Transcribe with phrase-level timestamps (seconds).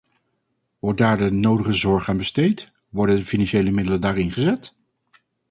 [0.79, 4.75] Wordt daar de nodige zorg aan besteed, worden de financiële middelen daar ingezet?